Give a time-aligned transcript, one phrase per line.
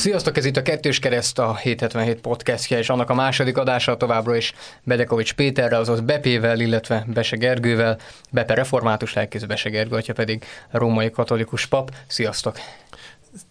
[0.00, 4.36] Sziasztok, ez itt a Kettős Kereszt, a 777 podcastja, és annak a második adása továbbra
[4.36, 4.52] is
[4.82, 7.98] Bedekovics Péterrel, azaz Bepével, illetve Bese Gergővel,
[8.30, 11.94] Bepe református lelkész, Bese Gergő, atya pedig római katolikus pap.
[12.06, 12.56] Sziasztok!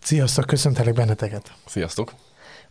[0.03, 1.51] Sziasztok, köszöntelek benneteket!
[1.65, 2.13] Sziasztok!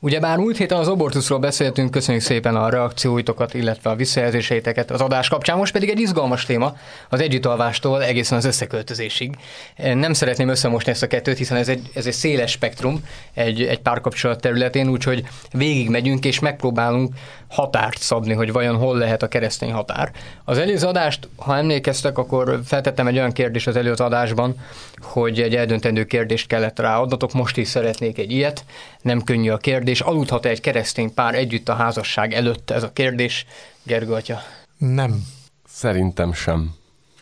[0.00, 5.28] Ugyebár múlt héten az abortuszról beszéltünk, köszönjük szépen a reakcióitokat, illetve a visszajelzéseiteket az adás
[5.28, 5.56] kapcsán.
[5.56, 6.76] Most pedig egy izgalmas téma,
[7.08, 9.36] az együttalvástól egészen az összeköltözésig.
[9.76, 13.00] Nem szeretném összemosni ezt a kettőt, hiszen ez egy, ez egy széles spektrum
[13.34, 17.14] egy, egy párkapcsolat területén, úgyhogy végig megyünk és megpróbálunk
[17.48, 20.12] határt szabni, hogy vajon hol lehet a keresztény határ.
[20.44, 24.56] Az előző adást, ha emlékeztek, akkor feltettem egy olyan kérdést az előző adásban,
[25.00, 28.64] hogy egy eldöntendő kérdést kellett ráadnatok, most is szeretnék egy ilyet.
[29.02, 30.00] Nem könnyű a kérdés.
[30.00, 32.70] Aludhat -e egy keresztény pár együtt a házasság előtt?
[32.70, 33.46] Ez a kérdés,
[33.82, 34.40] Gergő atya.
[34.78, 35.24] Nem.
[35.68, 36.74] Szerintem sem.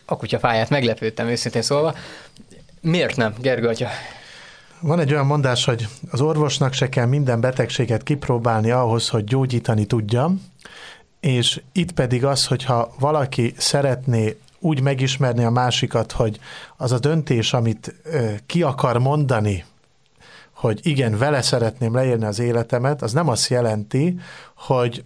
[0.05, 1.95] A kutyafáját meglepődtem, őszintén szólva.
[2.81, 3.87] Miért nem, Gergő atya?
[4.79, 9.85] Van egy olyan mondás, hogy az orvosnak se kell minden betegséget kipróbálni ahhoz, hogy gyógyítani
[9.85, 10.33] tudja,
[11.19, 16.39] és itt pedig az, hogyha valaki szeretné úgy megismerni a másikat, hogy
[16.77, 17.95] az a döntés, amit
[18.45, 19.65] ki akar mondani,
[20.53, 24.19] hogy igen, vele szeretném leírni az életemet, az nem azt jelenti,
[24.55, 25.03] hogy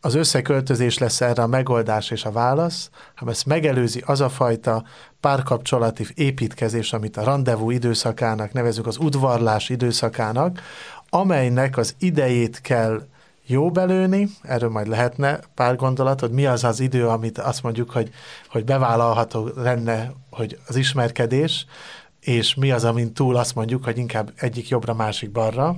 [0.00, 4.84] az összeköltözés lesz erre a megoldás és a válasz, hanem ezt megelőzi az a fajta
[5.20, 10.60] párkapcsolati építkezés, amit a rendezvú időszakának nevezünk, az udvarlás időszakának,
[11.08, 13.02] amelynek az idejét kell
[13.46, 17.90] jó belőni, erről majd lehetne pár gondolat, hogy mi az az idő, amit azt mondjuk,
[17.90, 18.10] hogy,
[18.48, 21.66] hogy bevállalható lenne, hogy az ismerkedés,
[22.20, 25.76] és mi az, amint túl azt mondjuk, hogy inkább egyik jobbra, másik balra.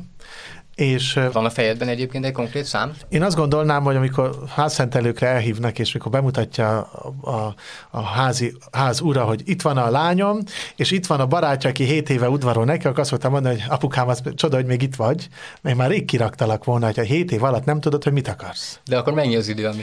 [0.79, 2.93] És, Van a fejedben egyébként egy konkrét szám?
[3.09, 7.55] Én azt gondolnám, hogy amikor házszentelőkre elhívnak, és mikor bemutatja a, a,
[7.91, 10.39] a házi, ház ura, hogy itt van a lányom,
[10.77, 13.71] és itt van a barátja, aki 7 éve udvarol neki, akkor azt mondtam mondani, hogy
[13.71, 15.29] apukám, az csoda, hogy még itt vagy,
[15.61, 18.81] mert már rég kiraktalak volna, hogy a 7 év alatt nem tudod, hogy mit akarsz.
[18.85, 19.83] De akkor mennyi az idő, ami?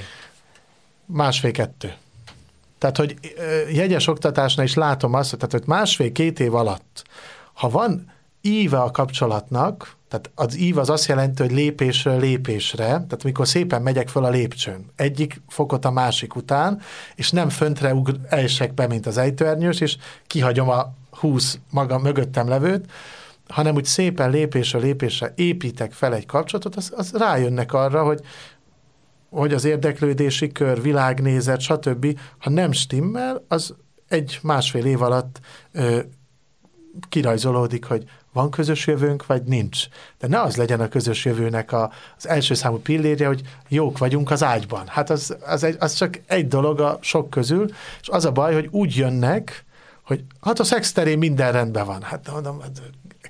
[1.06, 1.94] Másfél-kettő.
[2.78, 3.16] Tehát, hogy
[3.74, 7.04] jegyes oktatásnál is látom azt, tehát, hogy másfél-két év alatt,
[7.54, 8.12] ha van
[8.42, 13.82] íve a kapcsolatnak, tehát az ív az azt jelenti, hogy lépésről lépésre, tehát mikor szépen
[13.82, 16.82] megyek föl a lépcsőn, egyik fokot a másik után,
[17.16, 17.96] és nem föntre
[18.30, 22.92] esek be, mint az ejtőernyős, és kihagyom a húsz maga mögöttem levőt,
[23.48, 28.22] hanem úgy szépen lépésről lépésre építek fel egy kapcsolatot, az, az rájönnek arra, hogy
[29.30, 32.20] hogy az érdeklődési kör, világnézet, stb.
[32.38, 33.76] Ha nem stimmel, az
[34.08, 35.40] egy másfél év alatt
[35.72, 36.00] ö,
[37.10, 38.04] kirajzolódik, hogy
[38.36, 39.86] van közös jövőnk, vagy nincs.
[40.20, 44.32] De ne az legyen a közös jövőnek a, az első számú pillérje, hogy jók vagyunk
[44.32, 44.88] az ágyban.
[44.88, 47.70] Hát az, az, egy, az csak egy dolog a sok közül,
[48.02, 49.66] és az a baj, hogy úgy jönnek,
[50.04, 52.02] hogy hát a szex terén minden rendben van.
[52.02, 52.82] Hát mondom, hát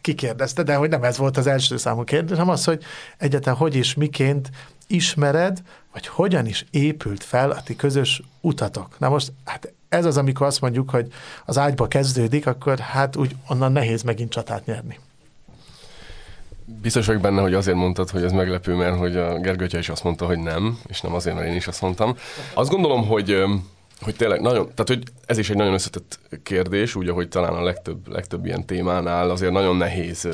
[0.02, 2.84] kikérdezte, de hogy nem ez volt az első számú kérdés, hanem az, hogy
[3.18, 4.50] egyáltalán hogy és miként
[4.88, 5.62] ismered,
[5.94, 9.00] vagy hogyan is épült fel a ti közös utatok.
[9.00, 11.08] Na most, hát ez az, amikor azt mondjuk, hogy
[11.46, 15.00] az ágyba kezdődik, akkor hát úgy onnan nehéz megint csatát nyerni.
[16.82, 20.04] Biztos vagyok benne, hogy azért mondtad, hogy ez meglepő, mert hogy a Gergőtje is azt
[20.04, 22.16] mondta, hogy nem, és nem azért, mert én is azt mondtam.
[22.54, 23.44] Azt gondolom, hogy
[24.02, 27.64] hogy tényleg nagyon, tehát hogy ez is egy nagyon összetett kérdés, úgy, ahogy talán a
[27.64, 30.28] legtöbb, legtöbb ilyen témánál azért nagyon nehéz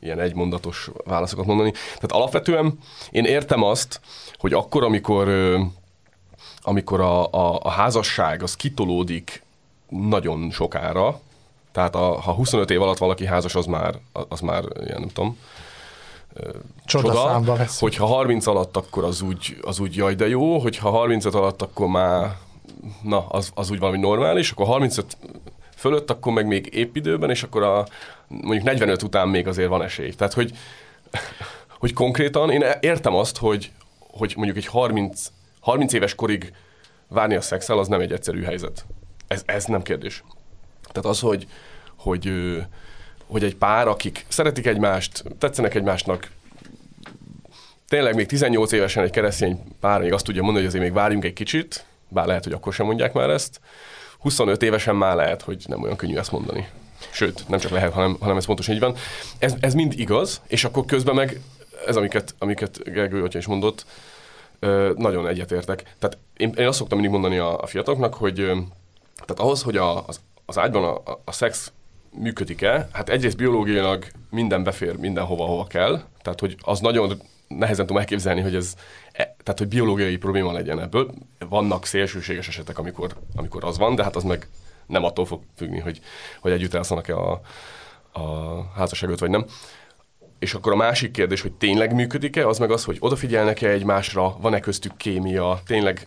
[0.00, 1.70] ilyen egymondatos válaszokat mondani.
[1.70, 2.78] Tehát alapvetően
[3.10, 4.00] én értem azt,
[4.38, 5.28] hogy akkor, amikor
[6.66, 9.42] amikor a, a, a házasság az kitolódik
[9.88, 11.20] nagyon sokára,
[11.72, 13.94] tehát a, ha 25 év alatt valaki házas, az már,
[14.28, 15.38] az már ilyen, nem tudom,
[16.84, 17.66] csoda, csoda.
[17.78, 21.86] hogyha 30 alatt, akkor az úgy, az úgy jaj, de jó, hogyha 35 alatt, akkor
[21.86, 22.36] már
[23.02, 25.16] na, az, az úgy valami normális, akkor 35
[25.76, 27.86] fölött, akkor meg még épp időben, és akkor a
[28.26, 30.10] mondjuk 45 után még azért van esély.
[30.10, 30.52] Tehát, hogy,
[31.78, 35.26] hogy konkrétan én értem azt, hogy, hogy mondjuk egy 30,
[35.66, 36.52] 30 éves korig
[37.08, 38.84] várni a szexel, az nem egy egyszerű helyzet.
[39.26, 40.24] Ez, ez nem kérdés.
[40.92, 41.46] Tehát az, hogy,
[41.96, 42.32] hogy,
[43.26, 46.30] hogy egy pár, akik szeretik egymást, tetszenek egymásnak,
[47.88, 51.24] tényleg még 18 évesen egy keresztény pár még azt tudja mondani, hogy azért még várjunk
[51.24, 53.60] egy kicsit, bár lehet, hogy akkor sem mondják már ezt,
[54.18, 56.68] 25 évesen már lehet, hogy nem olyan könnyű ezt mondani.
[57.10, 58.96] Sőt, nem csak lehet, hanem, hanem ez pontosan így van.
[59.38, 61.40] Ez, ez mind igaz, és akkor közben meg
[61.86, 63.86] ez, amiket, amiket Gergő atya is mondott,
[64.96, 65.82] nagyon egyetértek.
[65.98, 68.34] Tehát én, én azt szoktam mindig mondani a, a fiataloknak, hogy
[69.14, 71.72] tehát ahhoz, hogy a, az, az ágyban a, a, a szex
[72.18, 78.00] működik-e, hát egyrészt biológiailag minden befér mindenhova, hova kell, tehát hogy az nagyon nehezen tudom
[78.00, 78.74] elképzelni, hogy ez,
[79.12, 81.14] e, tehát hogy biológiai probléma legyen ebből.
[81.48, 84.48] Vannak szélsőséges esetek, amikor, amikor az van, de hát az meg
[84.86, 86.00] nem attól fog függni, hogy,
[86.40, 87.40] hogy együtt elszannak-e a,
[88.12, 88.22] a
[88.74, 89.46] házasságot, vagy nem.
[90.38, 94.60] És akkor a másik kérdés, hogy tényleg működik-e, az meg az, hogy odafigyelnek-e egymásra, van-e
[94.60, 96.06] köztük kémia, tényleg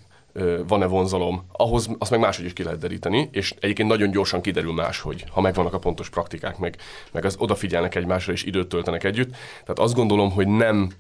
[0.68, 4.74] van-e vonzalom, ahhoz azt meg máshogy is ki lehet deríteni, és egyébként nagyon gyorsan kiderül
[4.74, 6.78] máshogy, ha megvannak a pontos praktikák, meg,
[7.12, 9.30] meg az odafigyelnek egymásra és időt töltenek együtt.
[9.62, 10.92] Tehát azt gondolom, hogy nem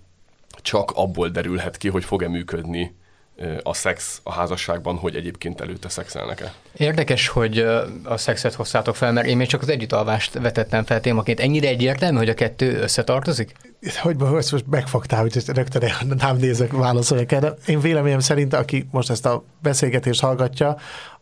[0.62, 2.96] csak abból derülhet ki, hogy fog-e működni
[3.64, 6.54] a szex a házasságban, hogy egyébként előtte szexelnek-e.
[6.78, 7.58] Érdekes, hogy
[8.04, 11.40] a szexet hoztátok fel, mert én még csak az együttalvást vetettem fel témaként.
[11.40, 13.52] Ennyire egyértelmű, hogy a kettő összetartozik?
[14.02, 17.54] Hogy most megfogtál, hogy rögtön nem nézek, válaszoljak erre.
[17.66, 20.78] Én véleményem szerint, aki most ezt a beszélgetést hallgatja,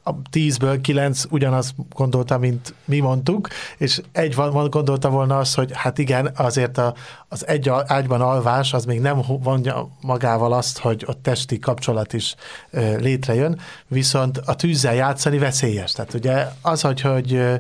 [0.07, 5.71] a tízből kilenc ugyanaz gondolta, mint mi mondtuk, és egy van, gondolta volna az, hogy
[5.74, 6.94] hát igen, azért a,
[7.27, 12.36] az egy ágyban alvás, az még nem vonja magával azt, hogy ott testi kapcsolat is
[12.69, 15.92] ö, létrejön, viszont a tűzzel játszani veszélyes.
[15.92, 17.56] Tehát ugye az, hogy, hogy ö,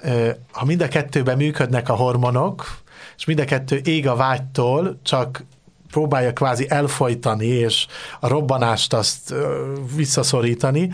[0.00, 2.78] ö, ha mind a kettőben működnek a hormonok,
[3.16, 5.44] és mind a kettő ég a vágytól, csak
[5.90, 7.86] próbálja kvázi elfolytani, és
[8.20, 10.90] a robbanást azt ö, visszaszorítani,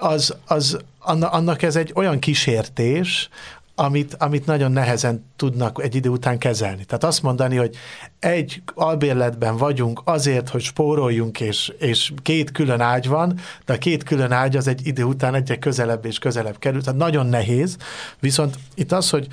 [0.00, 0.78] az, az,
[1.20, 3.28] annak ez egy olyan kísértés,
[3.74, 6.84] amit, amit nagyon nehezen tudnak egy idő után kezelni.
[6.84, 7.76] Tehát azt mondani, hogy
[8.18, 14.02] egy albérletben vagyunk azért, hogy spóroljunk, és, és két külön ágy van, de a két
[14.02, 16.82] külön ágy az egy idő után egyre közelebb és közelebb kerül.
[16.82, 17.76] Tehát nagyon nehéz.
[18.18, 19.26] Viszont itt az, hogy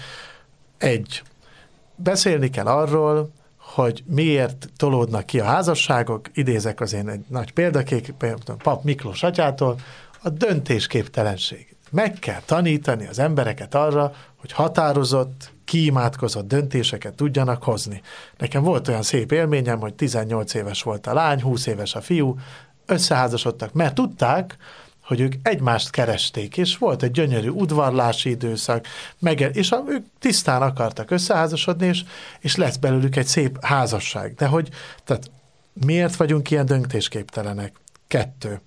[0.77, 1.21] egy,
[1.95, 8.13] beszélni kell arról, hogy miért tolódnak ki a házasságok, idézek az én egy nagy példakék,
[8.63, 9.79] Pap Miklós atyától,
[10.21, 11.75] a döntésképtelenség.
[11.89, 18.01] Meg kell tanítani az embereket arra, hogy határozott, kiimádkozott döntéseket tudjanak hozni.
[18.37, 22.35] Nekem volt olyan szép élményem, hogy 18 éves volt a lány, 20 éves a fiú,
[22.85, 24.57] összeházasodtak, mert tudták,
[25.07, 28.85] hogy ők egymást keresték, és volt egy gyönyörű udvarlási időszak,
[29.19, 32.03] meg, és a, ők tisztán akartak összeházasodni, és,
[32.39, 34.33] és lesz belőlük egy szép házasság.
[34.33, 34.69] De hogy,
[35.03, 35.31] tehát
[35.73, 37.75] miért vagyunk ilyen döntésképtelenek?
[38.07, 38.61] Kettő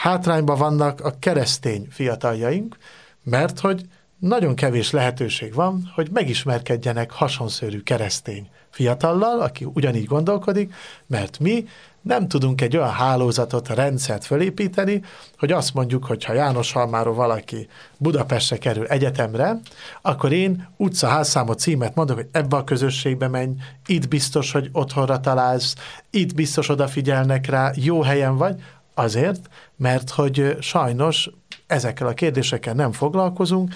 [0.00, 2.76] hátrányban vannak a keresztény fiataljaink,
[3.22, 3.86] mert hogy
[4.18, 10.74] nagyon kevés lehetőség van, hogy megismerkedjenek hasonszörű keresztény fiatallal, aki ugyanígy gondolkodik,
[11.06, 11.64] mert mi
[12.02, 15.02] nem tudunk egy olyan hálózatot, rendszert fölépíteni,
[15.38, 17.68] hogy azt mondjuk, hogy ha János Halmáról valaki
[17.98, 19.60] Budapestre kerül egyetemre,
[20.02, 23.52] akkor én utca házszámot címet mondok, hogy ebbe a közösségbe menj,
[23.86, 25.74] itt biztos, hogy otthonra találsz,
[26.10, 28.62] itt biztos odafigyelnek rá, jó helyen vagy,
[28.94, 31.30] Azért, mert hogy sajnos
[31.66, 33.74] ezekkel a kérdésekkel nem foglalkozunk,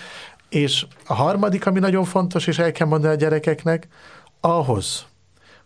[0.48, 3.88] és a harmadik, ami nagyon fontos, és el kell mondani a gyerekeknek,
[4.40, 5.06] ahhoz,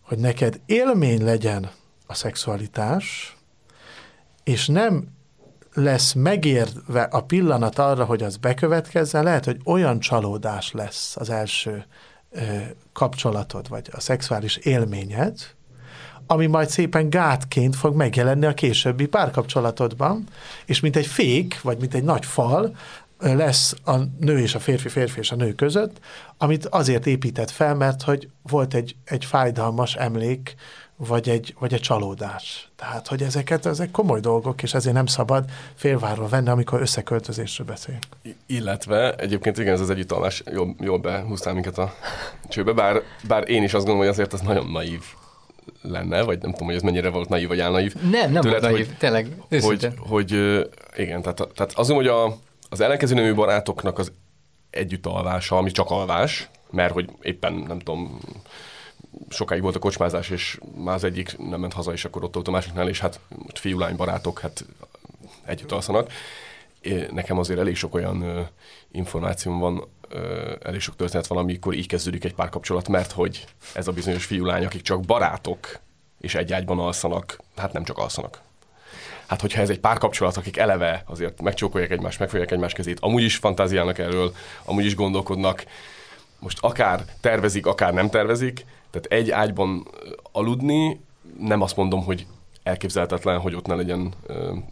[0.01, 1.69] hogy neked élmény legyen
[2.07, 3.35] a szexualitás,
[4.43, 5.07] és nem
[5.73, 11.85] lesz megérve a pillanat arra, hogy az bekövetkezzen, lehet, hogy olyan csalódás lesz az első
[12.31, 12.39] ö,
[12.93, 15.39] kapcsolatod, vagy a szexuális élményed,
[16.27, 20.23] ami majd szépen gátként fog megjelenni a későbbi párkapcsolatodban,
[20.65, 22.75] és mint egy fék, vagy mint egy nagy fal,
[23.19, 25.99] lesz a nő és a férfi, férfi és a nő között,
[26.37, 30.55] amit azért épített fel, mert hogy volt egy, egy fájdalmas emlék,
[30.95, 32.69] vagy egy, vagy egy csalódás.
[32.75, 38.03] Tehát, hogy ezeket, ezek komoly dolgok, és ezért nem szabad félvárva venni, amikor összeköltözésről beszélünk.
[38.45, 41.93] Illetve egyébként igen, ez az együttalás jól, jól behúztál minket a
[42.49, 45.01] csőbe, bár, bár én is azt gondolom, hogy azért az nagyon naív
[45.81, 47.95] lenne, vagy nem tudom, hogy ez mennyire volt naív vagy álnaív.
[47.95, 49.27] Nem, nem Tőled, volt naív, hogy, tényleg.
[49.49, 50.31] Hogy, hogy,
[50.95, 52.37] igen, tehát, tehát az, hogy a,
[52.69, 54.11] az ellenkező női barátoknak az
[54.69, 58.19] együtt alvása, ami csak alvás, mert hogy éppen, nem tudom,
[59.29, 62.47] sokáig volt a kocsmázás, és már az egyik nem ment haza, és akkor ott volt
[62.47, 63.19] a másiknál, és hát
[63.53, 64.65] fiú-lány barátok, hát
[65.45, 66.11] együtt alszanak.
[67.11, 68.49] Nekem azért elég sok olyan
[68.91, 69.87] információm van,
[70.61, 74.65] elég sok történet van, amikor így kezdődik egy párkapcsolat, mert hogy ez a bizonyos fiú-lány,
[74.65, 75.79] akik csak barátok,
[76.19, 78.41] és egy ágyban alszanak, hát nem csak alszanak.
[79.27, 83.35] Hát, hogyha ez egy párkapcsolat, akik eleve azért megcsókolják egymást, megfogják egymás kezét, amúgy is
[83.35, 85.65] fantáziálnak erről, amúgy is gondolkodnak,
[86.39, 89.87] most akár tervezik, akár nem tervezik, tehát egy ágyban
[90.31, 90.99] aludni,
[91.39, 92.25] nem azt mondom, hogy
[92.63, 94.13] elképzelhetetlen, hogy ott ne legyen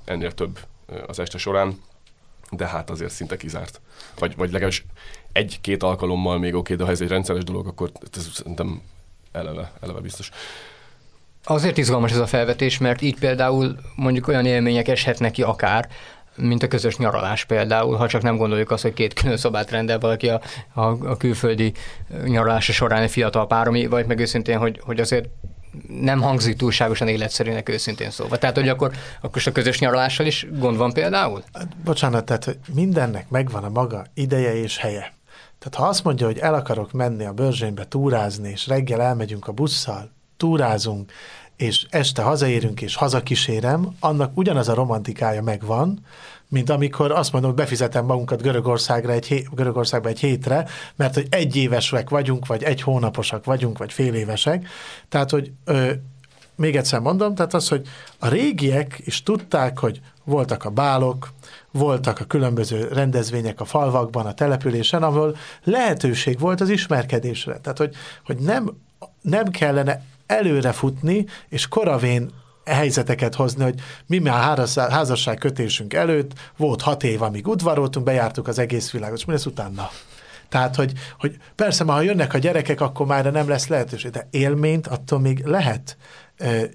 [0.05, 0.59] ennél több
[1.07, 1.81] az este során,
[2.49, 3.81] de hát azért szinte kizárt.
[4.19, 4.85] Vagy, vagy legalábbis
[5.31, 8.81] egy-két alkalommal még oké, okay, de ha ez egy rendszeres dolog, akkor ez szerintem
[9.31, 10.29] eleve, eleve biztos.
[11.43, 15.89] Azért izgalmas ez a felvetés, mert így például mondjuk olyan élmények eshetnek ki akár,
[16.35, 19.99] mint a közös nyaralás például, ha csak nem gondoljuk azt, hogy két külön szobát rendel
[19.99, 20.41] valaki a,
[20.73, 21.73] a, a külföldi
[22.25, 25.29] nyaralása során egy fiatal párom, vagy meg őszintén, hogy, hogy azért
[26.01, 28.37] nem hangzik túlságosan életszerűnek őszintén szóval.
[28.37, 31.43] Tehát, hogy akkor, akkor a közös nyaralással is gond van például?
[31.83, 35.13] Bocsánat, tehát hogy mindennek megvan a maga ideje és helye.
[35.61, 39.51] Tehát ha azt mondja, hogy el akarok menni a Börzsénybe túrázni, és reggel elmegyünk a
[39.51, 41.11] busszal, túrázunk,
[41.55, 46.05] és este hazaérünk, és hazakísérem, annak ugyanaz a romantikája megvan,
[46.47, 51.27] mint amikor azt mondom, hogy befizetem magunkat Görögországra egy, hé- Görögországba egy hétre, mert hogy
[51.29, 54.67] egy évesek vagyunk, vagy egy hónaposak vagyunk, vagy fél évesek.
[55.09, 55.91] Tehát, hogy ö,
[56.55, 57.87] még egyszer mondom, tehát az, hogy
[58.19, 61.29] a régiek is tudták, hogy voltak a bálok,
[61.71, 67.59] voltak a különböző rendezvények a falvakban, a településen, ahol lehetőség volt az ismerkedésre.
[67.59, 68.71] Tehát, hogy, hogy nem,
[69.21, 72.31] nem kellene előre futni, és koravén
[72.65, 78.59] helyzeteket hozni, hogy mi már házasság kötésünk előtt, volt hat év, amíg udvaroltunk, bejártuk az
[78.59, 79.89] egész világot, és mi lesz utána?
[80.49, 84.87] Tehát, hogy, hogy persze, ha jönnek a gyerekek, akkor már nem lesz lehetőség, de élményt
[84.87, 85.97] attól még lehet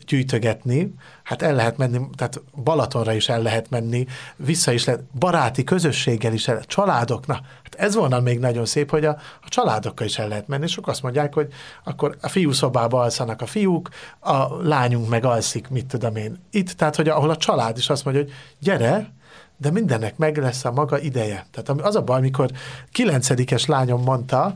[0.07, 4.07] gyűjtögetni, hát el lehet menni, tehát Balatonra is el lehet menni,
[4.37, 8.65] vissza is lehet, baráti közösséggel is el lehet, családok, na, hát ez volna még nagyon
[8.65, 9.11] szép, hogy a,
[9.43, 11.53] a családokkal is el lehet menni, és azt mondják, hogy
[11.85, 13.89] akkor a fiú szobába alszanak a fiúk,
[14.21, 18.05] a lányunk meg alszik, mit tudom én, itt, tehát, hogy ahol a család is azt
[18.05, 19.15] mondja, hogy gyere,
[19.57, 21.47] de mindennek meg lesz a maga ideje.
[21.51, 22.51] Tehát az a baj, amikor
[22.93, 24.55] kilencedikes lányom mondta,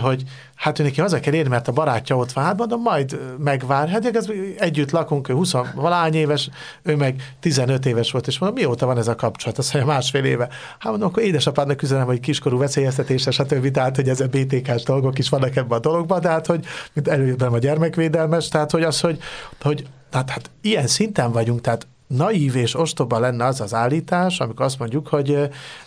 [0.00, 0.22] hogy
[0.54, 3.88] hát ő neki haza kell érni, mert a barátja ott van, hát mondom, majd megvár.
[3.88, 4.26] Hát ez
[4.58, 6.48] együtt lakunk, ő 20 valány éves,
[6.82, 9.58] ő meg 15 éves volt, és mondom, mióta van ez a kapcsolat?
[9.58, 10.48] Azt mondja, másfél éve.
[10.78, 13.70] Hát mondom, akkor édesapádnak üzenem, hogy kiskorú veszélyeztetése, stb.
[13.70, 17.52] Tehát, hogy ez a BTK-s dolgok is vannak ebben a dologban, tehát, hogy mint előben
[17.52, 19.18] a gyermekvédelmes, tehát, hogy az, hogy,
[19.62, 21.86] hogy tehát, hát ilyen szinten vagyunk, tehát
[22.16, 25.38] naív és ostoba lenne az az állítás, amikor azt mondjuk, hogy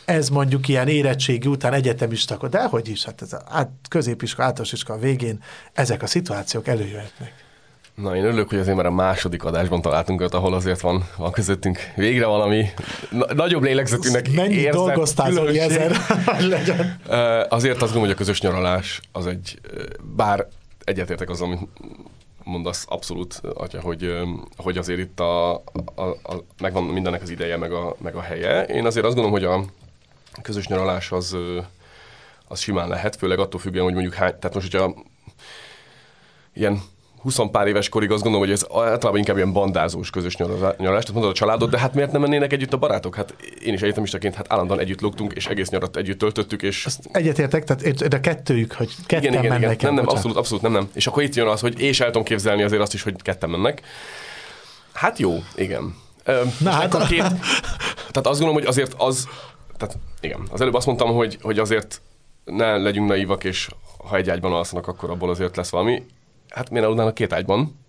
[0.06, 4.72] ez mondjuk ilyen érettségi után egyetemistak, de hogy is, hát ez a át, középiska, általános
[4.72, 7.34] iskola végén ezek a szituációk előjöhetnek.
[7.96, 11.32] Na, én örülök, hogy azért már a második adásban találtunk őt, ahol azért van, van
[11.32, 12.66] közöttünk végre valami
[13.10, 15.92] na, nagyobb lélegzetűnek Mennyi érzem, dolgoztál, Zoli, ezen,
[16.50, 17.00] legyen?
[17.50, 19.60] Azért azt gondolom, hogy a közös nyaralás az egy,
[20.16, 20.48] bár
[20.84, 21.68] egyetértek azzal, amit
[22.44, 24.18] mondasz abszolút, atya, hogy,
[24.58, 25.54] hogy azért itt a,
[25.96, 28.66] a, a, megvan mindennek az ideje, meg a, meg a helye.
[28.66, 29.66] Én azért azt gondolom, hogy a
[30.42, 31.38] közös nyaralás az,
[32.48, 35.04] az simán lehet, főleg attól függően, hogy mondjuk hány, tehát most, hogyha
[36.54, 36.82] ilyen
[37.24, 41.12] 20 pár éves korig azt gondolom, hogy ez általában inkább ilyen bandázós közös nyaralás, tehát
[41.12, 43.16] mondod a családot, de hát miért nem mennének együtt a barátok?
[43.16, 46.86] Hát én is egyetemistaként hát állandóan együtt lógtunk, és egész nyarat együtt töltöttük, és...
[46.86, 49.94] Azt egyetértek, tehát de kettőjük, hogy ketten igen, igen, mennek igen.
[49.94, 50.90] Nem, nem, abszolút, abszolút nem, nem.
[50.94, 53.50] És akkor itt jön az, hogy és el tudom képzelni azért azt is, hogy ketten
[53.50, 53.82] mennek.
[54.94, 55.96] Hát jó, igen.
[56.60, 56.94] Na hát.
[56.94, 57.18] A két,
[58.12, 59.28] tehát azt gondolom, hogy azért az,
[59.78, 62.02] tehát igen, az előbb azt mondtam, hogy, hogy azért
[62.46, 63.70] ne legyünk naívak, és
[64.10, 66.04] ha egy ágyban alszanak, akkor abból azért lesz valami
[66.54, 67.80] hát miért aludnának két ágyban?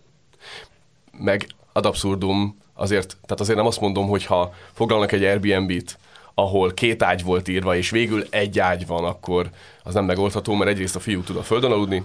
[1.18, 5.98] Meg ad abszurdum azért, tehát azért nem azt mondom, hogy ha foglalnak egy Airbnb-t,
[6.34, 9.50] ahol két ágy volt írva, és végül egy ágy van, akkor
[9.82, 12.04] az nem megoldható, mert egyrészt a fiú tud a földön aludni,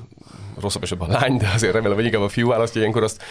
[0.60, 3.24] rosszabb esetben a lány, de azért remélem, hogy inkább a fiú választja ilyenkor azt.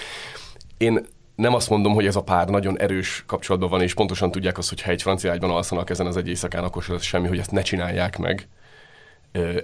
[0.76, 4.58] Én nem azt mondom, hogy ez a pár nagyon erős kapcsolatban van, és pontosan tudják
[4.58, 7.38] azt, hogy ha egy francia ágyban alszanak ezen az egy éjszakán, akkor sem semmi, hogy
[7.38, 8.48] ezt ne csinálják meg.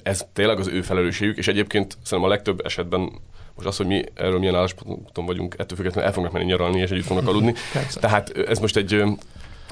[0.02, 3.12] Ez tényleg az ő felelősségük, és egyébként szerintem a legtöbb esetben
[3.54, 6.90] most az, hogy mi erről milyen állásponton vagyunk, ettől függetlenül el fognak menni nyaralni, és
[6.90, 7.54] együtt fognak aludni.
[8.00, 9.02] Tehát ez most egy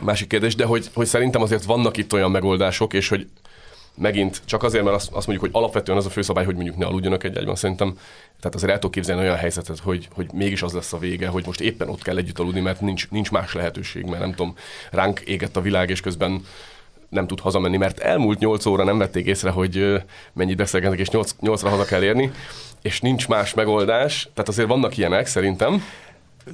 [0.03, 3.27] másik kérdés, de hogy, hogy szerintem azért vannak itt olyan megoldások, és hogy
[3.95, 6.87] megint csak azért, mert azt, azt mondjuk, hogy alapvetően az a főszabály, hogy mondjuk ne
[6.87, 7.99] aludjanak egy egyben, szerintem,
[8.41, 11.47] tehát azért el tudok képzelni olyan helyzetet, hogy, hogy mégis az lesz a vége, hogy
[11.47, 14.55] most éppen ott kell együtt aludni, mert nincs, nincs más lehetőség, mert nem tudom,
[14.91, 16.45] ránk égett a világ, és közben
[17.09, 21.35] nem tud hazamenni, mert elmúlt 8 óra nem vették észre, hogy mennyit beszélgetnek, és 8,
[21.41, 22.33] 8-ra haza kell érni
[22.83, 25.83] és nincs más megoldás, tehát azért vannak ilyenek szerintem,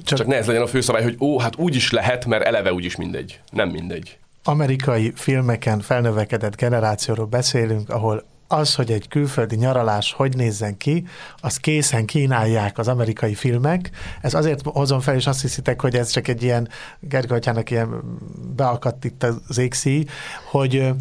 [0.03, 2.73] csak, csak ne ez legyen a főszabály, hogy ó, hát úgy is lehet, mert eleve
[2.73, 3.39] úgyis mindegy.
[3.51, 4.17] Nem mindegy.
[4.43, 11.05] Amerikai filmeken felnövekedett generációról beszélünk, ahol az, hogy egy külföldi nyaralás hogy nézzen ki,
[11.41, 13.89] az készen kínálják az amerikai filmek.
[14.21, 16.69] Ez azért hozom fel, és azt hiszitek, hogy ez csak egy ilyen,
[16.99, 18.01] Gergely ilyen
[18.55, 20.05] beakadt itt az égszí,
[20.51, 20.93] hogy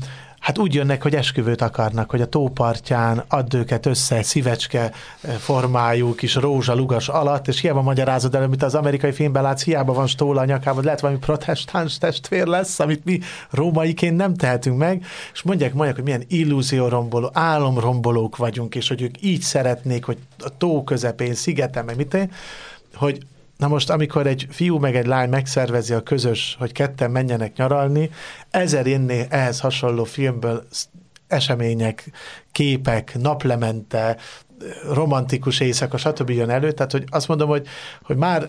[0.49, 6.15] hát úgy jönnek, hogy esküvőt akarnak, hogy a tópartján add őket össze szívecske eh, formájú
[6.15, 10.07] kis rózsa lugas alatt, és hiába magyarázod el, amit az amerikai filmben látsz, hiába van
[10.07, 15.43] stóla a nyakában, lehet valami protestáns testvér lesz, amit mi rómaiként nem tehetünk meg, és
[15.43, 20.85] mondják, mondják, hogy milyen illúzióromboló, álomrombolók vagyunk, és hogy ők így szeretnék, hogy a tó
[20.85, 22.29] közepén, szigeten, meg mit
[22.95, 23.19] hogy
[23.59, 28.11] Na most, amikor egy fiú meg egy lány megszervezi a közös, hogy ketten menjenek nyaralni,
[28.51, 30.67] ezer inné ehhez hasonló filmből
[31.27, 32.11] események,
[32.53, 34.17] képek, naplemente,
[34.93, 36.31] romantikus éjszaka, stb.
[36.31, 37.67] jön elő, tehát hogy azt mondom, hogy,
[38.03, 38.49] hogy már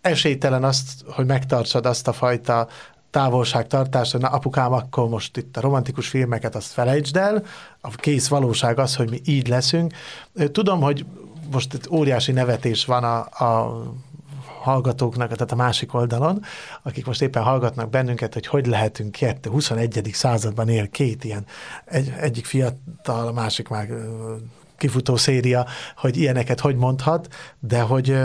[0.00, 2.68] esélytelen azt, hogy megtartsad azt a fajta
[3.10, 7.44] távolságtartásra, na apukám, akkor most itt a romantikus filmeket azt felejtsd el,
[7.80, 9.92] a kész valóság az, hogy mi így leszünk.
[10.52, 11.06] Tudom, hogy
[11.52, 13.82] most itt óriási nevetés van a, a
[14.64, 16.42] hallgatóknak, tehát a másik oldalon,
[16.82, 20.10] akik most éppen hallgatnak bennünket, hogy hogy lehetünk kettő, 21.
[20.12, 21.44] században él két ilyen,
[21.84, 23.88] egy, egyik fiatal, a másik már
[24.76, 25.66] kifutó széria,
[25.96, 28.16] hogy ilyeneket hogy mondhat, de hogy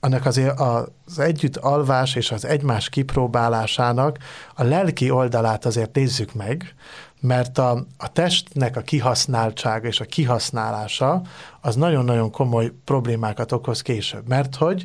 [0.00, 4.18] annak azért az együtt alvás és az egymás kipróbálásának
[4.54, 6.74] a lelki oldalát azért nézzük meg,
[7.20, 11.22] mert a, a testnek a kihasználtsága és a kihasználása
[11.60, 14.84] az nagyon-nagyon komoly problémákat okoz később, mert hogy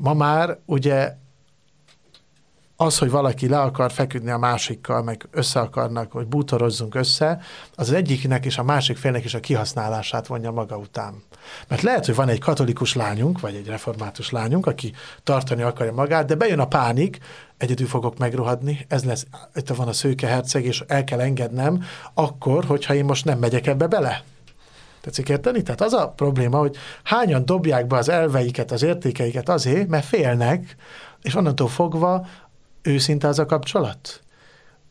[0.00, 1.16] ma már ugye
[2.76, 7.40] az, hogy valaki le akar feküdni a másikkal, meg össze akarnak, hogy bútorozzunk össze,
[7.74, 11.22] az, az egyiknek és a másik félnek is a kihasználását vonja maga után.
[11.68, 14.92] Mert lehet, hogy van egy katolikus lányunk, vagy egy református lányunk, aki
[15.24, 17.18] tartani akarja magát, de bejön a pánik,
[17.56, 22.64] egyedül fogok megrohadni, ez lesz, itt van a szőke herceg, és el kell engednem, akkor,
[22.64, 24.22] hogyha én most nem megyek ebbe bele.
[25.00, 25.62] Tetszik érteni?
[25.62, 30.76] Tehát az a probléma, hogy hányan dobják be az elveiket, az értékeiket azért, mert félnek,
[31.22, 32.26] és onnantól fogva
[32.82, 34.20] őszinte az a kapcsolat?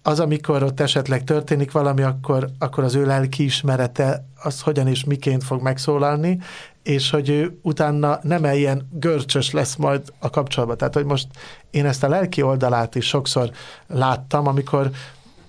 [0.04, 5.04] Az, amikor ott esetleg történik valami, akkor, akkor az ő lelki ismerete az hogyan és
[5.04, 6.40] miként fog megszólalni,
[6.84, 10.78] és hogy ő utána nem ilyen görcsös lesz majd a kapcsolatban.
[10.78, 11.28] Tehát, hogy most
[11.70, 13.52] én ezt a lelki oldalát is sokszor
[13.88, 14.90] láttam, amikor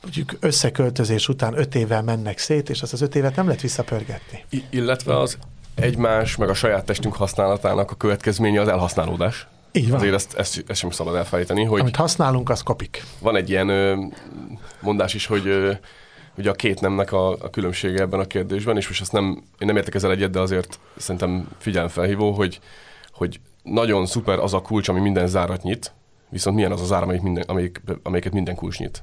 [0.03, 4.45] mondjuk összeköltözés után öt évvel mennek szét, és azt az öt évet nem lehet visszapörgetni.
[4.51, 5.39] I- illetve az
[5.75, 9.47] egymás, meg a saját testünk használatának a következménye az elhasználódás.
[9.73, 9.99] Így van.
[9.99, 13.05] Azért ezt, ezt, ezt sem szabad elfelejteni, hogy Amit használunk, az kopik.
[13.19, 14.05] van egy ilyen ö,
[14.81, 15.73] mondás is, hogy ö,
[16.37, 19.25] ugye a két nemnek a, a különbsége ebben a kérdésben, és most ezt nem,
[19.59, 22.61] én nem értek ezzel egyet, de azért szerintem figyelemfelhívó, hogy,
[23.13, 25.93] hogy nagyon szuper az a kulcs, ami minden zárat nyit,
[26.31, 29.03] viszont milyen az a zár, amelyik minden, amelyik, amelyiket minden kulcs nyit.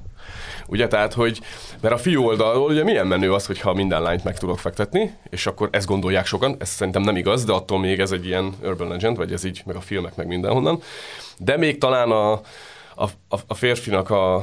[0.68, 1.42] Ugye, tehát, hogy,
[1.82, 5.46] mert a fiú oldalról ugye milyen menő az, hogyha minden lányt meg tudok fektetni, és
[5.46, 8.88] akkor ezt gondolják sokan, ez szerintem nem igaz, de attól még ez egy ilyen urban
[8.88, 10.82] legend, vagy ez így, meg a filmek, meg mindenhonnan.
[11.38, 12.32] De még talán a,
[12.96, 13.10] a,
[13.48, 14.36] a férfinak a,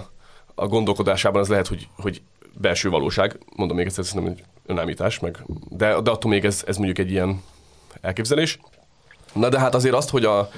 [0.54, 2.22] a gondolkodásában az lehet, hogy, hogy
[2.60, 6.76] belső valóság, mondom még egyszer, szerintem egy önállítás, meg, de, de attól még ez, ez
[6.76, 7.42] mondjuk egy ilyen
[8.00, 8.58] elképzelés.
[9.32, 10.48] Na de hát azért azt, hogy a,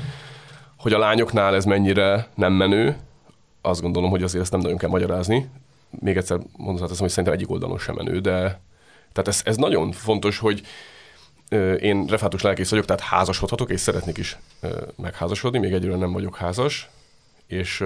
[0.78, 2.96] hogy a lányoknál ez mennyire nem menő,
[3.62, 5.48] azt gondolom, hogy azért ezt nem nagyon kell magyarázni.
[5.90, 8.60] Még egyszer mondhatnám, hogy szerintem egyik oldalon sem menő, de
[9.12, 10.62] tehát ez, ez nagyon fontos, hogy
[11.80, 14.38] én refátus lelkész vagyok, tehát házasodhatok, és szeretnék is
[14.96, 16.88] megházasodni, még egyről nem vagyok házas,
[17.46, 17.84] és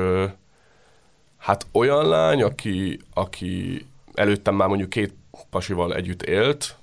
[1.39, 5.15] hát olyan lány, aki, aki előttem már mondjuk két
[5.51, 6.77] pasival együtt élt,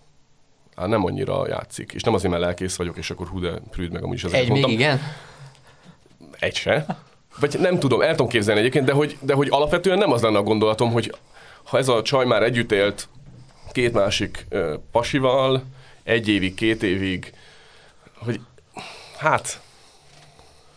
[0.75, 1.91] hát nem annyira játszik.
[1.93, 4.43] És nem azért, mert lelkész vagyok, és akkor hú, de prűd meg amúgy is azért
[4.43, 4.79] Egy még mondtam.
[4.79, 4.99] igen?
[6.39, 6.85] Egy se.
[7.39, 10.37] Vagy nem tudom, el tudom képzelni egyébként, de hogy, de hogy alapvetően nem az lenne
[10.37, 11.15] a gondolatom, hogy
[11.63, 13.07] ha ez a csaj már együtt élt
[13.71, 15.63] két másik ö, pasival,
[16.03, 17.33] egy évig, két évig,
[18.17, 18.39] hogy
[19.17, 19.61] hát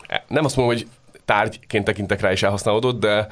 [0.07, 0.88] e, nem azt mondom, hogy
[1.25, 3.27] tárgyként tekintek rá és elhasználódott, de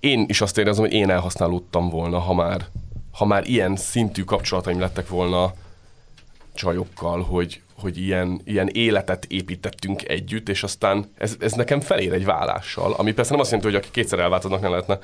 [0.00, 2.66] én is azt érezem, hogy én elhasználódtam volna, ha már,
[3.12, 5.52] ha már ilyen szintű kapcsolataim lettek volna
[6.56, 12.24] csajokkal, hogy, hogy ilyen, ilyen életet építettünk együtt, és aztán ez, ez nekem felér egy
[12.24, 14.98] vállással, ami persze nem azt jelenti, hogy aki kétszer elváltodnak, ne lehetne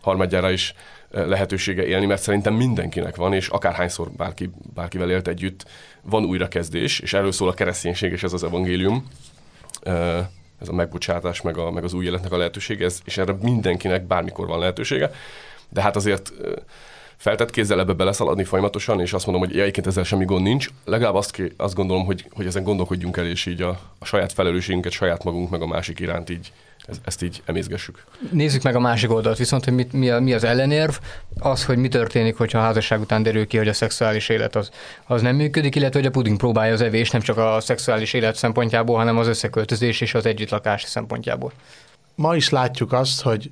[0.00, 0.74] harmadjára is
[1.10, 5.64] eh, lehetősége élni, mert szerintem mindenkinek van, és akárhányszor bárki, bárkivel élt együtt,
[6.02, 9.04] van újrakezdés, és erről szól a kereszténység, és ez az evangélium,
[9.86, 10.26] Eh,
[10.60, 14.06] ez a megbocsátás, meg, a, meg az új életnek a lehetősége, ez, és erre mindenkinek
[14.06, 15.10] bármikor van lehetősége,
[15.68, 16.52] de hát azért eh,
[17.16, 20.68] feltett kézzel ebbe beleszaladni folyamatosan, és azt mondom, hogy egyébként ezzel semmi gond nincs.
[20.84, 24.32] Legalább azt, ké- azt gondolom, hogy, hogy ezen gondolkodjunk el, és így a, a saját
[24.32, 26.52] felelősségünket, saját magunk, meg a másik iránt így,
[26.86, 28.04] ez, ezt így emészgessük.
[28.30, 30.94] Nézzük meg a másik oldalt, viszont hogy mit, mi, a, mi az ellenérv,
[31.38, 34.70] az, hogy mi történik, hogyha a házasság után derül ki, hogy a szexuális élet az,
[35.06, 38.36] az nem működik, illetve hogy a puding próbálja az evés nem csak a szexuális élet
[38.36, 41.52] szempontjából, hanem az összeköltözés és az együttlakás szempontjából.
[42.14, 43.50] Ma is látjuk azt, hogy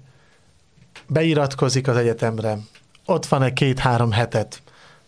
[1.06, 2.58] beiratkozik az egyetemre,
[3.06, 4.62] ott van egy két-három hetet,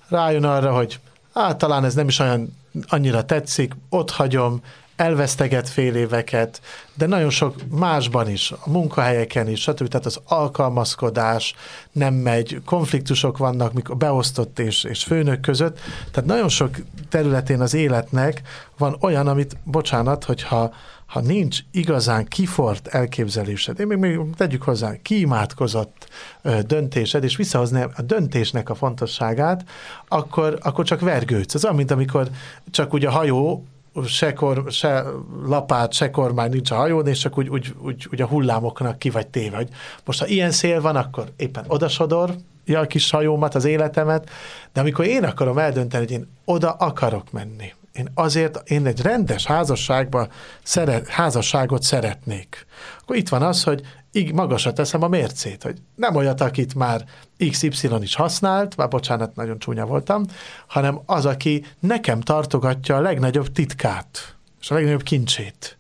[0.08, 1.00] rájön arra, hogy
[1.34, 2.56] hát talán ez nem is olyan
[2.86, 4.60] annyira tetszik, ott hagyom,
[4.96, 6.60] elveszteget fél éveket,
[6.94, 9.88] de nagyon sok másban is, a munkahelyeken is, stb.
[9.88, 11.54] Tehát az alkalmazkodás
[11.92, 15.78] nem megy, konfliktusok vannak, mikor beosztott és, és főnök között,
[16.10, 16.70] tehát nagyon sok
[17.08, 18.42] területén az életnek
[18.78, 20.72] van olyan, amit, bocsánat, hogyha
[21.06, 26.08] ha nincs igazán kifort elképzelésed, én még, még tegyük hozzá, kiimádkozott
[26.66, 29.64] döntésed, és visszahozni a döntésnek a fontosságát,
[30.08, 31.64] akkor, akkor csak vergődsz.
[31.64, 32.28] Olyan, mint amikor
[32.70, 33.64] csak ugye a hajó
[34.06, 35.04] se, kor, se
[35.44, 39.10] lapát, se kormány nincs a hajón, és csak úgy, úgy, úgy, úgy a hullámoknak ki
[39.10, 39.56] vagy téve.
[39.56, 39.68] Hogy
[40.04, 44.30] most ha ilyen szél van, akkor éppen odasodor, ja, a kis hajómat, az életemet,
[44.72, 49.46] de amikor én akarom eldönteni, hogy én oda akarok menni, én azért, én egy rendes
[49.46, 50.28] házasságba
[50.62, 52.66] szeret, házasságot szeretnék.
[53.00, 53.82] Akkor itt van az, hogy
[54.12, 57.04] így magasra teszem a mércét, hogy nem olyat, akit már
[57.50, 60.24] XY is használt, már bocsánat, nagyon csúnya voltam,
[60.66, 65.78] hanem az, aki nekem tartogatja a legnagyobb titkát, és a legnagyobb kincsét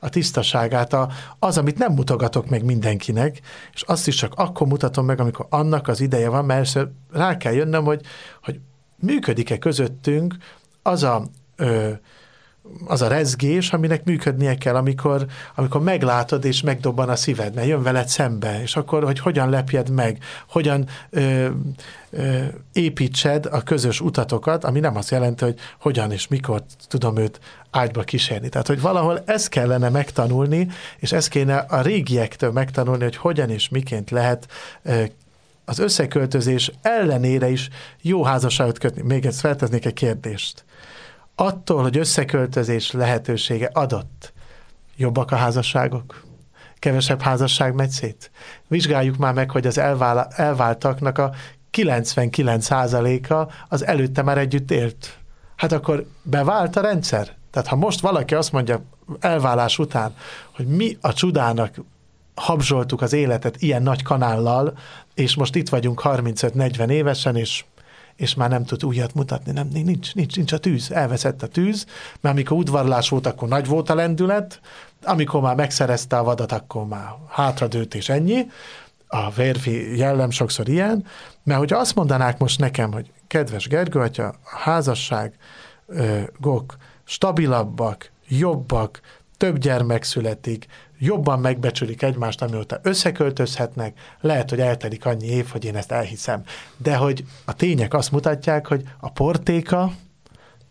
[0.00, 3.40] a tisztaságát, a, az, amit nem mutogatok meg mindenkinek,
[3.72, 6.78] és azt is csak akkor mutatom meg, amikor annak az ideje van, mert
[7.12, 8.00] rá kell jönnöm, hogy,
[8.42, 8.60] hogy
[8.96, 10.36] működik-e közöttünk
[10.82, 11.24] az a
[12.86, 17.82] az a rezgés, aminek működnie kell, amikor, amikor meglátod és megdobban a szíved, mert jön
[17.82, 20.18] veled szembe, és akkor, hogy hogyan lepjed meg,
[20.48, 21.48] hogyan ö,
[22.10, 27.40] ö, építsed a közös utatokat, ami nem azt jelenti, hogy hogyan és mikor tudom őt
[27.70, 28.48] ágyba kísérni.
[28.48, 30.68] Tehát, hogy valahol ezt kellene megtanulni,
[30.98, 34.46] és ezt kéne a régiektől megtanulni, hogy hogyan és miként lehet
[34.82, 35.02] ö,
[35.64, 37.68] az összeköltözés ellenére is
[38.00, 39.02] jó házasságot kötni.
[39.02, 40.64] Még ezt felteznék egy kérdést
[41.40, 44.32] attól, hogy összeköltözés lehetősége adott,
[44.96, 46.24] jobbak a házasságok?
[46.78, 48.30] Kevesebb házasság megy szét?
[48.68, 51.32] Vizsgáljuk már meg, hogy az elvál, elváltaknak a
[51.72, 55.18] 99%-a az előtte már együtt élt.
[55.56, 57.36] Hát akkor bevált a rendszer?
[57.50, 58.82] Tehát ha most valaki azt mondja
[59.20, 60.14] elválás után,
[60.56, 61.74] hogy mi a csudának
[62.34, 64.78] habzsoltuk az életet ilyen nagy kanállal,
[65.14, 67.64] és most itt vagyunk 35-40 évesen, és
[68.20, 71.86] és már nem tud újat mutatni, nem, nincs, nincs, nincs a tűz, elveszett a tűz,
[72.20, 74.60] mert amikor udvarlás volt, akkor nagy volt a lendület,
[75.02, 78.46] amikor már megszerezte a vadat, akkor már hátradőlt és ennyi,
[79.06, 81.04] a vérfi jellem sokszor ilyen,
[81.42, 85.34] mert hogyha azt mondanák most nekem, hogy kedves Gergő atya, a házasság,
[86.38, 89.00] gok stabilabbak, jobbak,
[89.36, 90.66] több gyermek születik,
[91.00, 96.42] jobban megbecsülik egymást, amióta összeköltözhetnek, lehet, hogy eltelik annyi év, hogy én ezt elhiszem.
[96.76, 99.92] De hogy a tények azt mutatják, hogy a portéka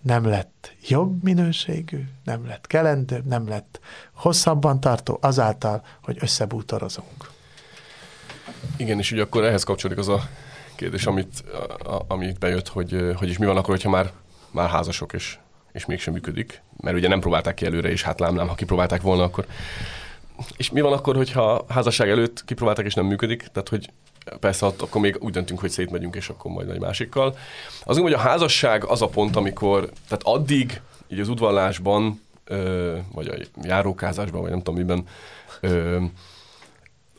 [0.02, 3.80] nem lett jobb minőségű, nem lett kelendőbb, nem lett
[4.14, 7.32] hosszabban tartó azáltal, hogy összebútorozunk.
[8.78, 10.30] Igen, és ugye akkor ehhez kapcsolódik az a
[10.76, 11.44] kérdés, amit,
[11.84, 14.12] a, amit bejött, hogy, hogy is mi van akkor, hogyha már,
[14.52, 15.38] már házasok, és,
[15.72, 16.62] és mégsem működik.
[16.82, 19.46] Mert ugye nem próbálták ki előre, és hát lám, ha kipróbálták volna, akkor
[20.58, 23.48] és mi van akkor, hogyha házasság előtt kipróbálták és nem működik?
[23.48, 23.90] Tehát, hogy
[24.40, 27.38] persze akkor még úgy döntünk, hogy szétmegyünk, és akkor majd egy másikkal.
[27.84, 33.28] Az hogy a házasság az a pont, amikor, tehát addig, így az udvallásban, ö, vagy
[33.28, 35.04] a járókázásban, vagy nem tudom miben,
[35.62, 36.04] ö,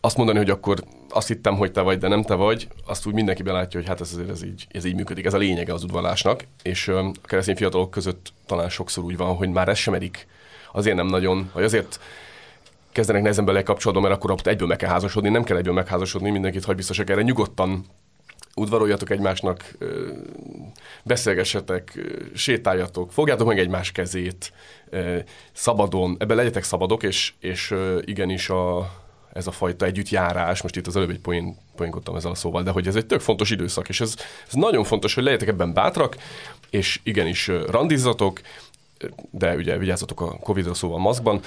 [0.00, 3.14] azt mondani, hogy akkor azt hittem, hogy te vagy, de nem te vagy, azt úgy
[3.14, 5.83] mindenki belátja, hogy hát ez azért ez így, ez így működik, ez a lényege az
[5.83, 9.94] udvallásnak, és ö, a keresztény fiatalok között talán sokszor úgy van, hogy már ez sem
[9.94, 10.26] erik,
[10.72, 12.00] azért nem nagyon, vagy azért
[12.92, 16.64] kezdenek nehezen bele kapcsolódni, mert akkor egyből meg kell házasodni, nem kell egyből megházasodni, mindenkit
[16.64, 17.85] hagy biztosak erre, nyugodtan
[18.55, 19.74] udvaroljatok egymásnak,
[21.03, 21.98] beszélgessetek,
[22.35, 24.53] sétáljatok, fogjátok meg egymás kezét,
[25.53, 27.74] szabadon, ebben legyetek szabadok, és, és
[28.05, 28.92] igenis a,
[29.33, 32.70] ez a fajta együttjárás, most itt az előbb egy poén, poénkodtam ezzel a szóval, de
[32.70, 34.14] hogy ez egy tök fontos időszak, és ez,
[34.46, 36.16] ez nagyon fontos, hogy legyetek ebben bátrak,
[36.70, 38.40] és igenis randizzatok,
[39.31, 41.40] de ugye vigyázzatok a Covid-ra szóval maszkban,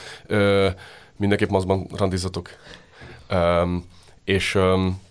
[1.17, 2.49] mindenképp maszkban randizatok.
[3.31, 3.85] Um,
[4.23, 5.01] és um,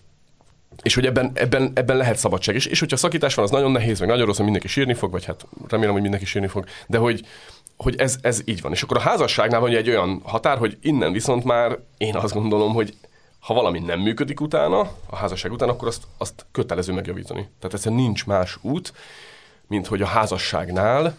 [0.81, 2.55] és hogy ebben, ebben, ebben lehet szabadság.
[2.55, 5.11] És, és hogyha szakítás van, az nagyon nehéz, meg nagyon rossz, hogy mindenki sírni fog,
[5.11, 7.25] vagy hát remélem, hogy mindenki sírni fog, de hogy,
[7.77, 8.71] hogy ez, ez így van.
[8.71, 12.73] És akkor a házasságnál van egy olyan határ, hogy innen viszont már én azt gondolom,
[12.73, 12.93] hogy
[13.39, 17.49] ha valami nem működik utána, a házasság után, akkor azt, azt kötelező megjavítani.
[17.59, 18.93] Tehát egyszerűen nincs más út,
[19.67, 21.17] mint hogy a házasságnál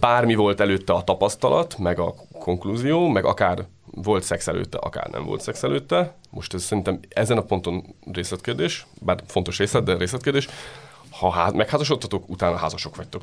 [0.00, 5.24] bármi volt előtte a tapasztalat, meg a konklúzió, meg akár volt szex előtte, akár nem
[5.24, 6.14] volt szex előtte.
[6.30, 10.48] Most ez szerintem ezen a ponton részletkérdés, bár fontos részlet, de részletkérdés.
[11.10, 13.22] Ha ház, megházasodtatok, utána házasok vagytok.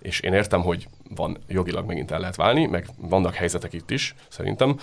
[0.00, 4.14] És én értem, hogy van jogilag megint el lehet válni, meg vannak helyzetek itt is,
[4.28, 4.78] szerintem.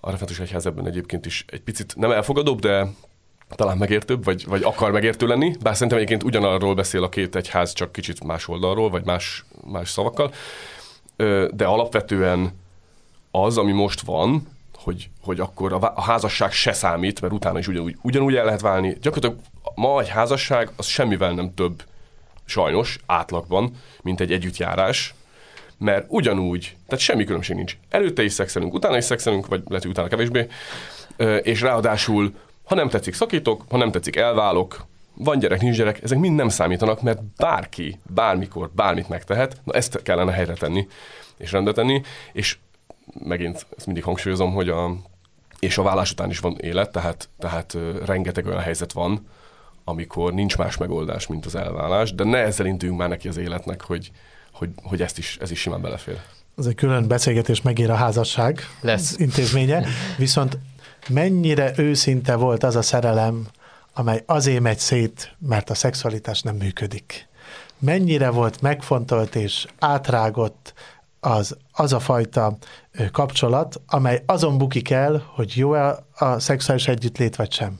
[0.00, 2.86] A református egyház ebben egyébként is egy picit nem elfogadóbb, de
[3.48, 7.72] talán megértőbb, vagy, vagy akar megértő lenni, bár szerintem egyébként ugyanarról beszél a két egyház,
[7.72, 10.32] csak kicsit más oldalról, vagy más, más szavakkal.
[11.50, 12.52] De alapvetően
[13.42, 14.46] az, ami most van,
[14.76, 18.60] hogy, hogy akkor a, a házasság se számít, mert utána is ugyanúgy, ugyanúgy el lehet
[18.60, 18.96] válni.
[19.00, 21.82] Gyakorlatilag ma egy házasság az semmivel nem több,
[22.44, 23.72] sajnos, átlagban,
[24.02, 25.14] mint egy együttjárás,
[25.78, 27.76] mert ugyanúgy, tehát semmi különbség nincs.
[27.88, 30.46] Előtte is szexelünk, utána is szexelünk, vagy lehet, hogy utána kevésbé,
[31.42, 36.18] és ráadásul, ha nem tetszik, szakítok, ha nem tetszik, elválok, van gyerek, nincs gyerek, ezek
[36.18, 40.88] mind nem számítanak, mert bárki, bármikor, bármit megtehet, na ezt kellene helyre tenni,
[41.36, 42.58] és rendet tenni, és
[43.24, 44.96] megint ezt mindig hangsúlyozom, hogy a,
[45.58, 49.26] és a vállás után is van élet, tehát, tehát rengeteg olyan helyzet van,
[49.84, 53.82] amikor nincs más megoldás, mint az elvállás, de ne ezzel intünk már neki az életnek,
[53.82, 54.10] hogy,
[54.52, 56.20] hogy, hogy ezt is, ez is simán belefér.
[56.58, 59.18] Ez egy külön beszélgetés megér a házasság Lesz.
[59.18, 60.58] intézménye, viszont
[61.08, 63.46] mennyire őszinte volt az a szerelem,
[63.94, 67.28] amely azért megy szét, mert a szexualitás nem működik.
[67.78, 70.74] Mennyire volt megfontolt és átrágott
[71.28, 72.56] az, az a fajta
[73.12, 77.78] kapcsolat, amely azon bukik el, hogy jó-e a szexuális együttlét vagy sem.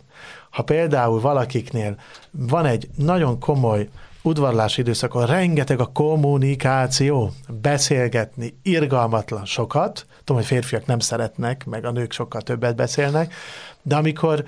[0.50, 1.96] Ha például valakiknél
[2.30, 3.88] van egy nagyon komoly
[4.22, 11.90] udvarlási időszakon rengeteg a kommunikáció, beszélgetni, irgalmatlan sokat, tudom, hogy férfiak nem szeretnek, meg a
[11.90, 13.34] nők sokkal többet beszélnek,
[13.82, 14.44] de amikor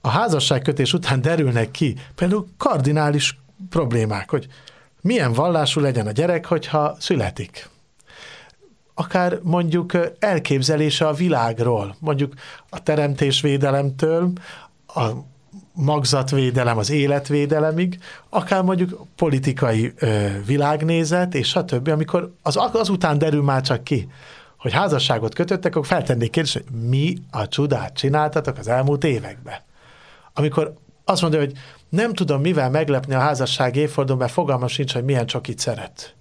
[0.00, 3.38] a házasságkötés után derülnek ki például kardinális
[3.70, 4.46] problémák, hogy
[5.00, 7.72] milyen vallású legyen a gyerek, hogyha születik.
[8.94, 12.34] Akár mondjuk elképzelése a világról, mondjuk
[12.70, 14.32] a teremtésvédelemtől,
[14.86, 15.10] a
[15.72, 23.62] magzatvédelem, az életvédelemig, akár mondjuk politikai ö, világnézet, és stb., amikor az, azután derül már
[23.62, 24.08] csak ki,
[24.58, 29.58] hogy házasságot kötöttek, akkor feltennék kérdést, hogy mi a csodát csináltatok az elmúlt években.
[30.34, 31.52] Amikor azt mondja, hogy
[31.88, 36.14] nem tudom mivel meglepni a házasság évfordulón, mert fogalmam sincs, hogy milyen csokit szeret.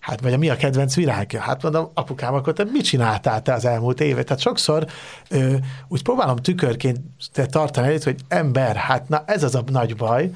[0.00, 1.40] Hát vagy a mi a kedvenc virágja?
[1.40, 4.26] Hát mondom, apukám, akkor te mit csináltál te az elmúlt évet?
[4.26, 4.86] Tehát sokszor
[5.28, 5.54] ö,
[5.88, 7.00] úgy próbálom tükörként
[7.32, 10.30] tartani előtt, hogy ember, hát na ez az a nagy baj,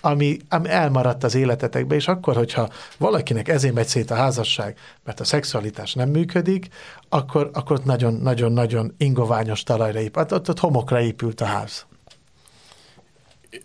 [0.00, 5.20] ami, ami elmaradt az életetekbe, és akkor, hogyha valakinek ezért megy szét a házasság, mert
[5.20, 6.68] a szexualitás nem működik,
[7.08, 11.86] akkor, akkor nagyon-nagyon-nagyon ingoványos talajra épült, ott, ott homokra épült a ház.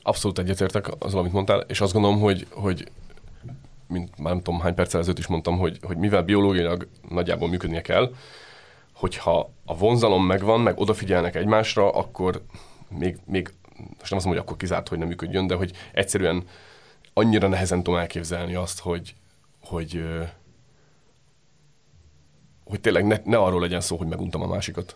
[0.03, 2.91] Abszolút egyetértek azzal, amit mondtál, és azt gondolom, hogy, hogy
[3.87, 7.81] mint már nem tudom hány perccel ezelőtt is mondtam, hogy, hogy mivel biológiailag nagyjából működnie
[7.81, 8.13] kell,
[8.93, 12.43] hogyha a vonzalom megvan, meg odafigyelnek egymásra, akkor
[12.87, 16.43] még, még most nem azt mondom, hogy akkor kizárt, hogy nem működjön, de hogy egyszerűen
[17.13, 19.15] annyira nehezen tudom elképzelni azt, hogy,
[19.63, 20.03] hogy,
[22.63, 24.95] hogy tényleg ne, ne arról legyen szó, hogy meguntam a másikat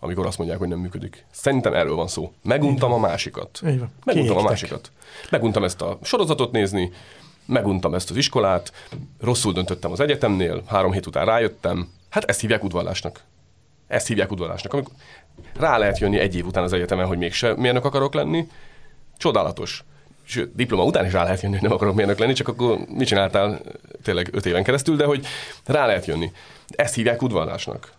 [0.00, 1.26] amikor azt mondják, hogy nem működik.
[1.30, 2.32] Szerintem erről van szó.
[2.42, 3.60] Meguntam a másikat.
[4.04, 4.90] Meguntam a másikat.
[5.30, 6.92] Meguntam ezt a sorozatot nézni,
[7.48, 8.72] meguntam ezt az iskolát,
[9.20, 13.20] rosszul döntöttem az egyetemnél, három hét után rájöttem, hát ezt hívják udvallásnak.
[13.86, 14.72] Ezt hívják udvallásnak.
[14.72, 14.92] Amikor
[15.56, 18.48] rá lehet jönni egy év után az egyetemen, hogy mégse mérnök akarok lenni,
[19.16, 19.84] csodálatos.
[20.24, 23.06] Sőt, diploma után is rá lehet jönni, hogy nem akarok mérnök lenni, csak akkor mit
[23.06, 23.60] csináltál
[24.02, 25.26] tényleg öt éven keresztül, de hogy
[25.64, 26.32] rá lehet jönni.
[26.68, 27.92] Ezt hívják udvallásnak.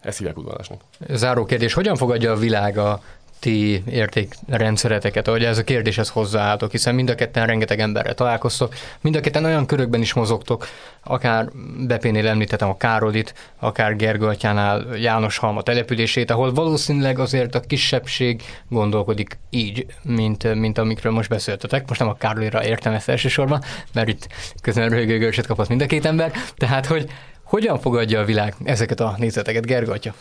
[0.00, 0.80] Ezt hívják udvallásnak.
[1.08, 3.02] Záró kérdés, hogyan fogadja a világ a
[3.44, 9.16] ti értékrendszereteket, ahogy ez a kérdéshez hozzáálltok, hiszen mind a ketten rengeteg emberrel találkoztok, mind
[9.16, 10.66] a ketten olyan körökben is mozogtok,
[11.02, 11.48] akár
[11.86, 19.38] Bepénél említettem a Károlit, akár Gergőatyánál János Halma települését, ahol valószínűleg azért a kisebbség gondolkodik
[19.50, 21.88] így, mint, mint amikről most beszéltetek.
[21.88, 24.28] Most nem a Károlira értem ezt elsősorban, mert itt
[24.62, 27.10] közben röhögőgőset kapott mind a két ember, tehát hogy
[27.42, 30.12] hogyan fogadja a világ ezeket a nézeteket, Gergő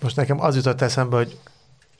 [0.00, 1.36] Most nekem az jutott eszembe, hogy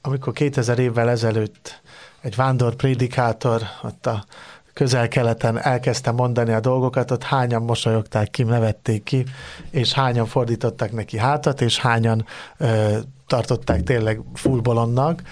[0.07, 1.81] amikor 2000 évvel ezelőtt
[2.21, 4.25] egy vándor prédikátor ott a
[4.73, 9.25] közel-keleten elkezdte mondani a dolgokat, ott hányan mosolyogták ki, nevették ki,
[9.71, 15.23] és hányan fordítottak neki hátat, és hányan ö, tartották tényleg fullbolonnak,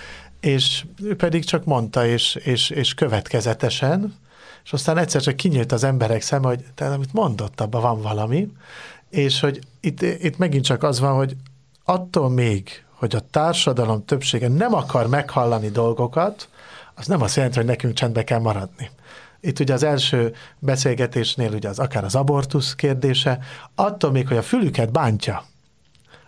[0.41, 4.17] és ő pedig csak mondta, és, és, és következetesen,
[4.65, 8.49] és aztán egyszer csak kinyílt az emberek szeme, hogy te, amit mondott, abban van valami,
[9.11, 11.37] és hogy itt, itt megint csak az van, hogy
[11.85, 16.48] attól még, hogy a társadalom többsége nem akar meghallani dolgokat,
[16.94, 18.90] az nem azt jelenti, hogy nekünk csendbe kell maradni.
[19.40, 23.38] Itt ugye az első beszélgetésnél ugye az akár az abortusz kérdése,
[23.74, 25.44] attól még, hogy a fülüket bántja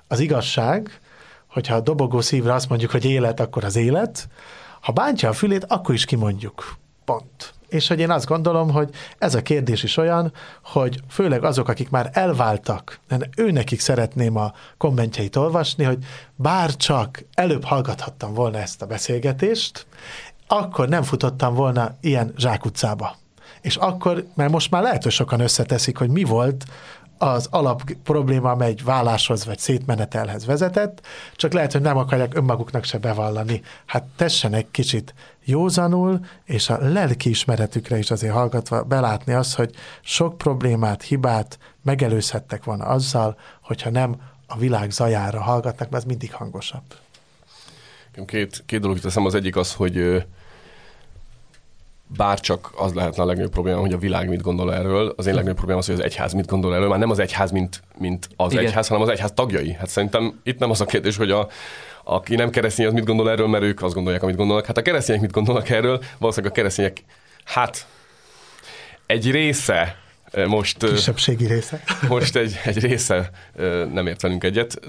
[0.09, 1.01] az igazság,
[1.47, 4.29] hogyha a dobogó szívre azt mondjuk, hogy élet, akkor az élet,
[4.81, 6.77] ha bántja a fülét, akkor is kimondjuk.
[7.05, 7.55] Pont.
[7.69, 10.33] És hogy én azt gondolom, hogy ez a kérdés is olyan,
[10.65, 13.01] hogy főleg azok, akik már elváltak,
[13.37, 15.99] őnekik szeretném a kommentjeit olvasni, hogy
[16.35, 19.87] bár csak előbb hallgathattam volna ezt a beszélgetést,
[20.47, 23.17] akkor nem futottam volna ilyen zsákutcába.
[23.61, 26.65] És akkor, mert most már lehet, hogy sokan összeteszik, hogy mi volt
[27.19, 32.85] az alap probléma, amely egy válláshoz vagy szétmenetelhez vezetett, csak lehet, hogy nem akarják önmaguknak
[32.85, 33.63] se bevallani.
[33.87, 40.39] Hát tessenek kicsit józanul, és a lelki ismeretükre is azért hallgatva belátni azt, hogy sok
[40.39, 46.85] problémát, hibát megelőzhettek volna azzal, hogyha nem a világ zajára hallgatnak, mert ez mindig hangosabb.
[48.27, 49.25] Két, két dolog teszem.
[49.25, 50.27] Az egyik az, hogy
[52.17, 55.15] bárcsak az lehetne a legnagyobb probléma, hogy a világ mit gondol erről.
[55.17, 56.89] Az én legnagyobb probléma az, hogy az egyház mit gondol erről.
[56.89, 58.65] Már nem az egyház, mint, mint az Igen.
[58.65, 59.73] egyház, hanem az egyház tagjai.
[59.73, 61.49] Hát szerintem itt nem az a kérdés, hogy a,
[62.05, 64.67] aki nem keresztény, az mit gondol erről, mert ők azt gondolják, amit gondolnak.
[64.67, 66.03] Hát a keresztények mit gondolnak erről?
[66.19, 67.05] Valószínűleg a keresztények,
[67.45, 67.87] hát
[69.07, 69.97] egy része
[70.47, 70.79] most...
[70.79, 71.83] Kisebbségi része.
[72.09, 73.31] Most egy, egy része
[73.93, 74.81] nem ért velünk egyet.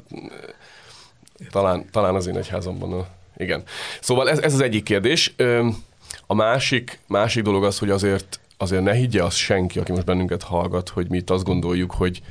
[1.52, 3.06] Talán, talán az én egyházamban.
[3.38, 3.64] Igen.
[4.02, 5.36] Szóval ez, ez az egyik kérdés.
[6.28, 10.44] A másik, másik dolog az, hogy azért, azért ne higgye az senki, aki most bennünket
[10.44, 12.22] hallgat, hogy mi itt azt gondoljuk, hogy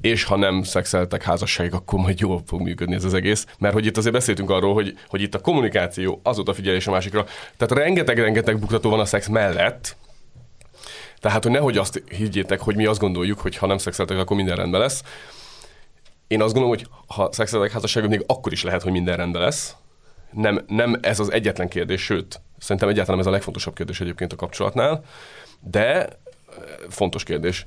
[0.00, 3.46] és ha nem szexeltek házasságig, akkor majd jól fog működni ez az egész.
[3.58, 6.90] Mert hogy itt azért beszéltünk arról, hogy, hogy itt a kommunikáció, az a figyelés a
[6.90, 7.24] másikra.
[7.56, 9.96] Tehát rengeteg-rengeteg buktató van a szex mellett,
[11.20, 14.56] tehát, hogy nehogy azt higgyétek, hogy mi azt gondoljuk, hogy ha nem szexeltek, akkor minden
[14.56, 15.02] rendben lesz.
[16.26, 19.76] Én azt gondolom, hogy ha szexeltek házasságban, még akkor is lehet, hogy minden rendben lesz.
[20.30, 24.36] Nem, nem ez az egyetlen kérdés, sőt, szerintem egyáltalán ez a legfontosabb kérdés egyébként a
[24.36, 25.04] kapcsolatnál,
[25.60, 26.08] de
[26.88, 27.66] fontos kérdés.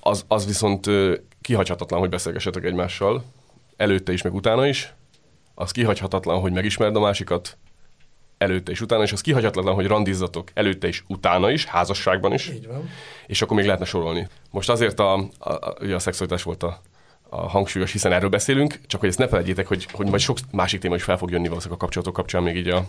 [0.00, 0.86] Az, az viszont
[1.40, 3.24] kihagyhatatlan, hogy beszélgessetek egymással,
[3.76, 4.94] előtte is, meg utána is.
[5.54, 7.56] Az kihagyhatatlan, hogy megismerd a másikat,
[8.38, 12.48] előtte és utána, és az kihagyhatatlan, hogy randizzatok előtte és utána is, házasságban is.
[12.48, 12.90] Így van.
[13.26, 14.28] És akkor még lehetne sorolni.
[14.50, 16.80] Most azért a, a, a, ugye a szexualitás volt a,
[17.28, 20.80] a hangsúlyos, hiszen erről beszélünk, csak hogy ezt ne felejtjétek, hogy, hogy majd sok másik
[20.80, 22.86] téma is fel fog jönni valószínűleg a kapcsolatok kapcsán még így a,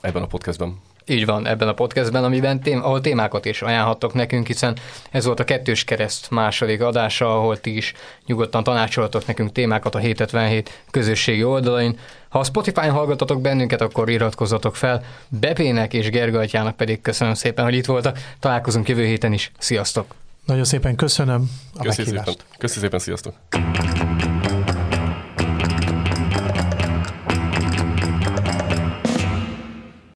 [0.00, 0.76] ebben a podcastben.
[1.06, 4.76] Így van, ebben a podcastben, amiben tém, ahol témákat is ajánlhattok nekünk, hiszen
[5.10, 7.94] ez volt a Kettős Kereszt második adása, ahol ti is
[8.26, 11.98] nyugodtan tanácsoltok nekünk témákat a 777 közösségi oldalain.
[12.28, 15.04] Ha a Spotify-on hallgatatok bennünket, akkor iratkozzatok fel.
[15.28, 18.18] Bepének és Gergelytyának pedig köszönöm szépen, hogy itt voltak.
[18.40, 19.52] Találkozunk jövő héten is.
[19.58, 20.14] Sziasztok!
[20.44, 22.34] Nagyon szépen köszönöm a Köszi szépen.
[22.58, 23.34] Köszi szépen, sziasztok!